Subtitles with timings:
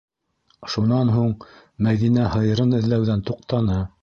[0.75, 1.29] Шунан һуң
[1.89, 3.83] Мәҙинә һыйырын эҙләүҙән туҡтаны.